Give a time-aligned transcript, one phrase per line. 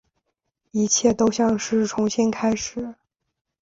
[0.71, 2.95] 一切都像是重新开始